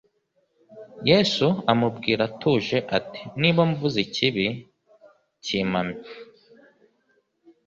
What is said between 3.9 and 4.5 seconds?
ikibi